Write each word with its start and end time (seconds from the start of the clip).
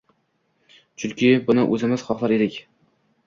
Chunki 1.03 1.29
buni 1.49 1.65
o‘zimiz 1.75 2.05
xohlar 2.09 2.35
edik. 2.39 2.57